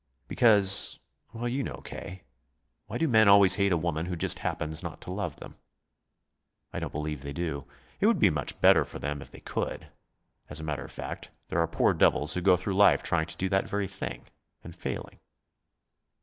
[0.27, 0.99] "Because
[1.31, 2.23] well, you know, K.
[2.87, 5.57] Why do men always hate a woman who just happens not to love them?"
[6.73, 7.67] "I don't believe they do.
[7.99, 9.89] It would be much better for them if they could.
[10.49, 13.37] As a matter of fact, there are poor devils who go through life trying to
[13.37, 14.25] do that very thing,
[14.63, 15.19] and failing."